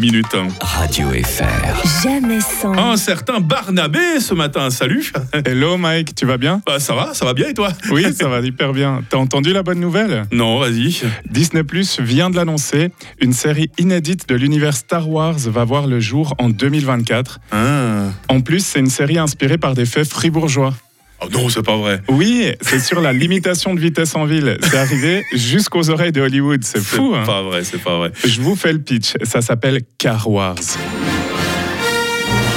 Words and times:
minutes. 0.00 0.34
Radio 0.60 1.08
FR. 1.10 2.02
Jamais 2.02 2.40
sans. 2.40 2.72
Un 2.72 2.96
certain 2.96 3.40
Barnabé 3.40 4.20
ce 4.20 4.34
matin, 4.34 4.70
salut 4.70 5.12
Hello 5.44 5.76
Mike, 5.76 6.14
tu 6.14 6.24
vas 6.24 6.38
bien? 6.38 6.62
Bah, 6.66 6.80
Ça 6.80 6.94
va, 6.94 7.12
ça 7.12 7.24
va 7.26 7.34
bien 7.34 7.48
et 7.48 7.54
toi? 7.54 7.68
Oui, 7.90 8.06
ça 8.14 8.28
va 8.28 8.40
hyper 8.40 8.72
bien. 8.72 9.02
T'as 9.10 9.18
entendu 9.18 9.52
la 9.52 9.62
bonne 9.62 9.78
nouvelle? 9.80 10.24
Non, 10.32 10.58
vas-y. 10.58 11.02
Disney 11.28 11.64
Plus 11.64 12.00
vient 12.00 12.30
de 12.30 12.36
l'annoncer. 12.36 12.90
Une 13.20 13.32
série 13.34 13.70
inédite 13.78 14.28
de 14.28 14.34
l'univers 14.34 14.74
Star 14.74 15.08
Wars 15.08 15.38
va 15.38 15.64
voir 15.64 15.86
le 15.86 16.00
jour 16.00 16.34
en 16.38 16.48
2024. 16.48 17.40
Ah. 17.52 18.04
En 18.28 18.40
plus, 18.40 18.64
c'est 18.64 18.80
une 18.80 18.90
série 18.90 19.18
inspirée 19.18 19.58
par 19.58 19.74
des 19.74 19.84
faits 19.84 20.08
fribourgeois. 20.08 20.74
Oh 21.22 21.26
non, 21.32 21.48
c'est 21.48 21.62
pas 21.62 21.76
vrai. 21.76 22.00
Oui, 22.08 22.52
c'est 22.60 22.78
sur 22.80 23.00
la 23.00 23.12
limitation 23.12 23.74
de 23.74 23.80
vitesse 23.80 24.14
en 24.16 24.24
ville. 24.24 24.56
C'est 24.62 24.76
arrivé 24.78 25.22
jusqu'aux 25.32 25.90
oreilles 25.90 26.12
de 26.12 26.20
Hollywood. 26.20 26.64
C'est 26.64 26.78
C'est 26.78 26.96
fou, 26.96 27.12
hein 27.14 27.24
pas 27.24 27.42
vrai, 27.42 27.62
c'est 27.64 27.82
pas 27.82 27.98
vrai. 27.98 28.12
Je 28.24 28.40
vous 28.40 28.56
fais 28.56 28.72
le 28.72 28.80
pitch. 28.80 29.14
Ça 29.24 29.42
s'appelle 29.42 29.80
Car 29.98 30.28
Wars. 30.30 30.56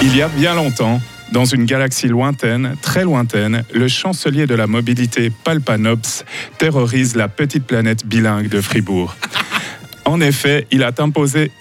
Il 0.02 0.16
y 0.16 0.22
a 0.22 0.28
bien 0.28 0.56
longtemps, 0.56 1.02
dans 1.32 1.46
une 1.46 1.66
galaxie 1.66 2.08
lointaine, 2.08 2.76
très 2.82 3.04
lointaine, 3.04 3.64
le 3.74 3.88
chancelier 3.88 4.48
de 4.48 4.56
la 4.56 4.68
mobilité 4.68 5.32
Palpanops 5.44 6.26
terrorise 6.58 7.16
la 7.16 7.28
petite 7.28 7.66
planète 7.66 8.06
bilingue 8.06 8.50
de 8.50 8.62
Fribourg. 8.62 9.16
En 10.06 10.20
effet, 10.20 10.68
il 10.72 10.84
a, 10.84 10.92
imposé, 10.98 11.52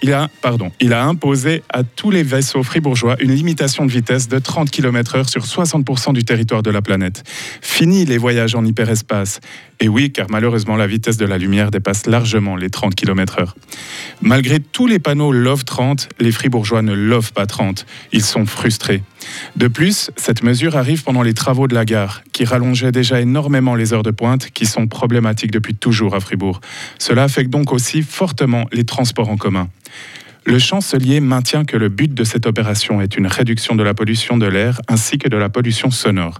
à 1.69 1.83
tous 1.83 2.11
les 2.11 2.23
vaisseaux 2.23 2.63
fribourgeois 2.63 3.15
une 3.21 3.33
limitation 3.33 3.85
de 3.85 3.91
vitesse 3.91 4.27
de 4.27 4.37
30 4.37 4.69
km/h 4.69 5.29
sur 5.29 5.43
60% 5.43 6.13
du 6.13 6.25
territoire 6.25 6.61
de 6.61 6.69
la 6.69 6.81
planète. 6.81 7.23
Fini 7.61 8.05
les 8.05 8.17
voyages 8.17 8.55
en 8.55 8.65
hyperespace. 8.65 9.39
Et 9.83 9.89
oui, 9.89 10.13
car 10.13 10.27
malheureusement, 10.29 10.77
la 10.77 10.87
vitesse 10.87 11.17
de 11.17 11.25
la 11.25 11.37
lumière 11.37 11.69
dépasse 11.69 12.05
largement 12.05 12.55
les 12.55 12.69
30 12.69 12.95
km/h. 12.95 13.49
Malgré 14.21 14.61
tous 14.61 14.87
les 14.87 14.97
panneaux 14.97 15.33
Love 15.33 15.65
30, 15.65 16.07
les 16.21 16.31
fribourgeois 16.31 16.81
ne 16.81 16.93
love 16.93 17.33
pas 17.33 17.45
30. 17.45 17.85
Ils 18.13 18.23
sont 18.23 18.45
frustrés. 18.45 19.03
De 19.57 19.67
plus, 19.67 20.09
cette 20.15 20.41
mesure 20.41 20.77
arrive 20.77 21.03
pendant 21.03 21.21
les 21.21 21.33
travaux 21.33 21.67
de 21.67 21.75
la 21.75 21.83
gare, 21.83 22.23
qui 22.31 22.45
rallongeaient 22.45 22.93
déjà 22.93 23.19
énormément 23.19 23.75
les 23.75 23.91
heures 23.91 24.03
de 24.03 24.11
pointe, 24.11 24.51
qui 24.51 24.65
sont 24.65 24.87
problématiques 24.87 25.51
depuis 25.51 25.75
toujours 25.75 26.15
à 26.15 26.21
Fribourg. 26.21 26.61
Cela 26.97 27.23
affecte 27.23 27.49
donc 27.49 27.73
aussi 27.73 28.03
fortement 28.03 28.67
les 28.71 28.85
transports 28.85 29.27
en 29.27 29.35
commun. 29.35 29.67
Le 30.45 30.59
chancelier 30.59 31.19
maintient 31.19 31.65
que 31.65 31.75
le 31.75 31.89
but 31.89 32.13
de 32.13 32.23
cette 32.23 32.45
opération 32.45 33.01
est 33.01 33.17
une 33.17 33.27
réduction 33.27 33.75
de 33.75 33.83
la 33.83 33.93
pollution 33.93 34.37
de 34.37 34.45
l'air 34.45 34.79
ainsi 34.87 35.17
que 35.17 35.27
de 35.27 35.35
la 35.35 35.49
pollution 35.49 35.91
sonore. 35.91 36.39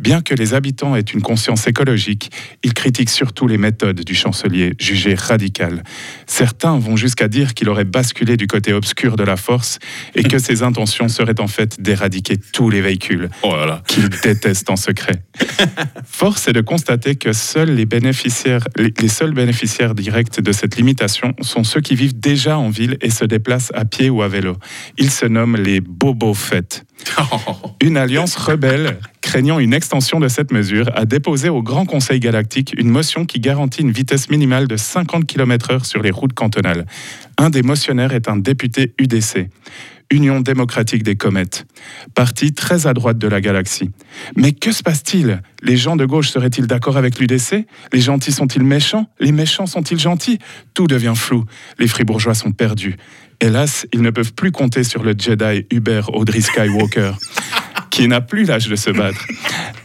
Bien 0.00 0.22
que 0.22 0.34
les 0.34 0.54
habitants 0.54 0.96
aient 0.96 1.00
une 1.00 1.20
conscience 1.20 1.66
écologique, 1.66 2.30
il 2.62 2.72
critique 2.72 3.10
surtout 3.10 3.46
les 3.46 3.58
méthodes 3.58 4.00
du 4.00 4.14
chancelier, 4.14 4.72
jugées 4.80 5.14
radicales. 5.14 5.82
Certains 6.26 6.78
vont 6.78 6.96
jusqu'à 6.96 7.28
dire 7.28 7.52
qu'il 7.52 7.68
aurait 7.68 7.84
basculé 7.84 8.38
du 8.38 8.46
côté 8.46 8.72
obscur 8.72 9.16
de 9.16 9.24
la 9.24 9.36
force 9.36 9.78
et 10.14 10.22
que 10.22 10.38
ses 10.38 10.62
intentions 10.62 11.08
seraient 11.08 11.38
en 11.38 11.48
fait 11.48 11.82
d'éradiquer 11.82 12.38
tous 12.38 12.70
les 12.70 12.80
véhicules 12.80 13.28
Oh 13.42 13.54
là 13.54 13.66
là. 13.66 13.82
qu'il 13.86 14.08
déteste 14.08 14.70
en 14.70 14.76
secret. 14.76 15.22
Force 16.06 16.48
est 16.48 16.54
de 16.54 16.62
constater 16.62 17.16
que 17.16 17.34
seuls 17.34 17.74
les 17.74 17.84
bénéficiaires, 17.84 18.66
les, 18.76 18.94
les 18.98 19.08
seuls 19.08 19.32
bénéficiaires 19.34 19.94
directs 19.94 20.40
de 20.40 20.52
cette 20.52 20.76
limitation 20.76 21.34
sont 21.42 21.62
ceux 21.62 21.82
qui 21.82 21.94
vivent 21.94 22.18
déjà 22.18 22.56
en 22.56 22.70
ville 22.70 22.96
et 23.02 23.10
se 23.10 23.26
déplacent 23.26 23.70
à 23.74 23.84
pied 23.84 24.08
ou 24.08 24.22
à 24.22 24.28
vélo. 24.28 24.56
Ils 24.96 25.10
se 25.10 25.26
nomment 25.26 25.56
les 25.56 25.82
Bobo 25.82 26.32
Fêtes. 26.32 26.86
Une 27.82 27.96
alliance 27.96 28.36
rebelle, 28.36 28.98
craignant 29.30 29.60
une 29.60 29.74
extension 29.74 30.18
de 30.18 30.26
cette 30.26 30.50
mesure, 30.50 30.90
a 30.96 31.04
déposé 31.04 31.48
au 31.50 31.62
Grand 31.62 31.86
Conseil 31.86 32.18
galactique 32.18 32.74
une 32.76 32.88
motion 32.88 33.24
qui 33.26 33.38
garantit 33.38 33.82
une 33.82 33.92
vitesse 33.92 34.28
minimale 34.28 34.66
de 34.66 34.76
50 34.76 35.24
km/h 35.24 35.84
sur 35.84 36.02
les 36.02 36.10
routes 36.10 36.32
cantonales. 36.32 36.84
Un 37.38 37.48
des 37.48 37.62
motionnaires 37.62 38.12
est 38.12 38.28
un 38.28 38.36
député 38.36 38.92
UDC. 38.98 39.48
Union 40.10 40.40
démocratique 40.40 41.04
des 41.04 41.14
comètes, 41.14 41.64
parti 42.16 42.54
très 42.54 42.88
à 42.88 42.92
droite 42.92 43.18
de 43.18 43.28
la 43.28 43.40
galaxie. 43.40 43.92
Mais 44.36 44.50
que 44.50 44.72
se 44.72 44.82
passe-t-il? 44.82 45.40
Les 45.62 45.76
gens 45.76 45.94
de 45.94 46.06
gauche 46.06 46.30
seraient-ils 46.30 46.66
d'accord 46.66 46.96
avec 46.96 47.20
l'UDC 47.20 47.66
Les 47.92 48.00
gentils 48.00 48.32
sont-ils 48.32 48.64
méchants? 48.64 49.06
Les 49.20 49.30
méchants 49.30 49.66
sont-ils 49.66 50.00
gentils? 50.00 50.40
Tout 50.74 50.88
devient 50.88 51.14
flou. 51.14 51.44
Les 51.78 51.86
fribourgeois 51.86 52.34
sont 52.34 52.50
perdus. 52.50 52.96
Hélas, 53.40 53.86
ils 53.94 54.02
ne 54.02 54.10
peuvent 54.10 54.34
plus 54.34 54.52
compter 54.52 54.84
sur 54.84 55.02
le 55.02 55.14
Jedi 55.16 55.66
Hubert 55.70 56.12
Audrey 56.14 56.42
Skywalker, 56.42 57.12
qui 57.90 58.08
n'a 58.08 58.20
plus 58.20 58.44
l'âge 58.44 58.68
de 58.68 58.76
se 58.76 58.90
battre. 58.90 59.26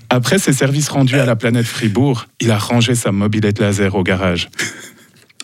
Après 0.09 0.39
ses 0.39 0.53
services 0.53 0.89
rendus 0.89 1.19
à 1.19 1.25
la 1.25 1.35
planète 1.35 1.66
Fribourg, 1.66 2.27
il 2.39 2.51
a 2.51 2.57
rangé 2.57 2.95
sa 2.95 3.11
mobilette 3.11 3.59
laser 3.59 3.95
au 3.95 4.03
garage. 4.03 4.49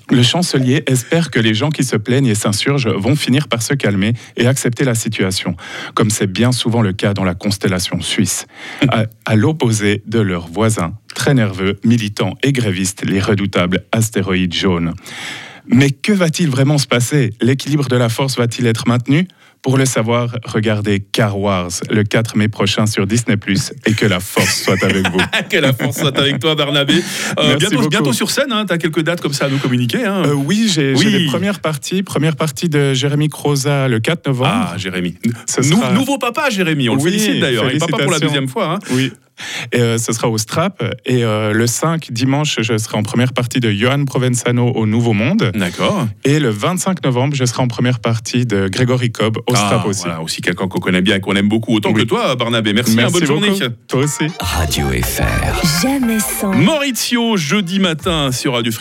Le 0.10 0.24
chancelier 0.24 0.84
espère 0.88 1.32
que 1.32 1.40
les 1.40 1.54
gens 1.54 1.70
qui 1.70 1.86
se 1.86 1.96
plaignent 1.96 2.28
et 2.28 2.36
s'insurgent 2.36 2.90
vont 2.90 3.16
finir 3.16 3.48
par 3.48 3.62
se 3.62 3.74
calmer 3.74 4.14
et 4.36 4.46
accepter 4.46 4.84
la 4.84 4.94
situation, 4.94 5.56
comme 5.94 6.10
c'est 6.10 6.28
bien 6.28 6.52
souvent 6.52 6.82
le 6.82 6.92
cas 6.92 7.14
dans 7.14 7.24
la 7.24 7.34
constellation 7.34 8.02
suisse, 8.02 8.46
à, 8.90 9.06
à 9.24 9.36
l'opposé 9.38 10.04
de 10.06 10.20
leurs 10.20 10.48
voisins, 10.48 10.94
très 11.16 11.34
nerveux, 11.34 11.80
militants 11.86 12.38
et 12.44 12.52
grévistes, 12.52 13.06
les 13.06 13.22
redoutables 13.22 13.86
astéroïdes 13.94 14.54
jaunes. 14.54 14.94
Mais 15.68 15.92
que 15.92 16.12
va-t-il 16.12 16.50
vraiment 16.50 16.78
se 16.78 16.88
passer? 16.88 17.32
L'équilibre 17.40 17.88
de 17.88 17.96
la 17.96 18.10
force 18.10 18.38
va-t-il 18.38 18.68
être 18.68 18.90
maintenu? 18.90 19.28
Pour 19.62 19.78
le 19.78 19.86
savoir, 19.86 20.38
regardez 20.44 21.00
Car 21.02 21.38
Wars 21.38 21.70
le 21.92 22.04
4 22.04 22.36
mai 22.36 22.48
prochain 22.48 22.88
sur 22.88 23.06
Disney⁇ 23.06 23.36
et 23.86 23.94
que 23.94 24.08
la 24.08 24.20
force 24.20 24.64
soit 24.64 24.84
avec 24.84 25.08
vous. 25.12 25.20
que 25.52 25.58
la 25.58 25.72
force 25.72 26.00
soit 26.00 26.18
avec 26.18 26.40
toi, 26.40 26.56
Barnabé. 26.56 26.96
Euh, 27.38 27.58
bientôt, 27.58 27.88
bientôt 27.88 28.12
sur 28.14 28.32
scène, 28.32 28.52
hein, 28.52 28.66
tu 28.68 28.74
as 28.74 28.80
quelques 28.80 29.04
dates 29.04 29.22
comme 29.22 29.34
ça 29.34 29.46
à 29.46 29.50
nous 29.50 29.60
communiquer. 29.60 30.04
hein. 30.04 30.24
Euh, 30.26 30.34
oui, 30.34 30.68
j'ai 30.74 30.96
Oui. 30.96 31.06
les 31.12 31.26
premières 31.28 31.60
parties. 31.60 32.02
Première 32.02 32.36
partie 32.36 32.70
de 32.70 32.96
Jérémy 32.96 33.30
Croza 33.30 33.88
le 33.88 34.00
4 34.00 34.26
novembre. 34.28 34.50
ah, 34.52 34.78
Jérémy. 34.78 35.16
Ce 35.46 35.62
sera- 35.62 35.92
Nouveau 35.92 36.18
papa, 36.18 36.50
Jérémy. 36.50 36.90
On 36.90 36.96
le 36.96 37.02
félicite 37.02 37.40
d'ailleurs. 37.40 37.70
Et 37.70 37.78
papa 37.78 37.98
pour 38.02 38.12
la 38.12 38.20
deuxième 38.20 38.48
fois. 38.48 38.74
hein. 38.74 38.80
Oui. 38.94 39.12
Et 39.72 39.80
euh, 39.80 39.98
ce 39.98 40.14
sera 40.14 40.30
au 40.30 40.38
Strap. 40.38 40.84
Et 41.06 41.24
euh, 41.24 41.52
le 41.54 41.68
5, 41.68 42.12
dimanche, 42.12 42.58
je 42.62 42.78
serai 42.78 42.98
en 42.98 43.04
première 43.04 43.34
partie 43.34 43.60
de 43.60 43.72
Johan 43.72 44.06
Provenzano 44.06 44.70
au 44.72 44.86
Nouveau 44.86 45.14
Monde. 45.14 45.52
D'accord. 45.56 46.08
Et 46.24 46.40
le 46.40 46.50
25 46.50 47.04
novembre, 47.04 47.36
je 47.36 47.46
serai 47.46 47.62
en 47.64 47.68
première 47.68 48.00
partie 48.00 48.46
de 48.46 48.68
Grégory 48.68 49.12
Cobb 49.12 49.38
au 49.48 49.56
Strap 49.56 49.82
Ah, 49.84 49.88
aussi. 49.88 50.04
Voilà, 50.06 50.22
aussi 50.22 50.42
quelqu'un 50.42 50.68
qu'on 50.68 50.80
connaît 50.80 51.02
bien 51.02 51.16
et 51.16 51.20
qu'on 51.20 51.36
aime 51.36 51.50
beaucoup, 51.50 51.74
autant 51.76 51.92
Oui. 51.94 52.02
que 52.04 52.08
toi, 52.08 52.36
Barnabé. 52.36 52.74
Merci, 52.74 52.94
hein, 52.94 52.96
Merci 53.10 53.14
bonne 53.26 53.28
beaucoup. 53.40 53.56
journée. 53.56 53.76
Toi 53.88 54.04
aussi. 54.04 54.26
Radio 54.40 54.88
FR. 54.90 55.82
Jamais 55.82 56.20
sans. 56.20 56.54
Maurizio, 56.54 57.38
jeudi 57.38 57.80
matin 57.80 58.32
sur 58.32 58.54
Radio 58.54 58.72
Free. 58.72 58.80